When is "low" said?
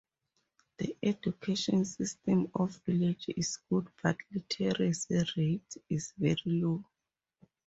6.43-6.83